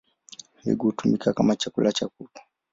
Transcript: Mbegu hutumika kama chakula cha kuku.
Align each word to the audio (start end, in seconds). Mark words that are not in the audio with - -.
Mbegu 0.63 0.85
hutumika 0.85 1.33
kama 1.33 1.55
chakula 1.55 1.91
cha 1.91 2.07
kuku. 2.07 2.39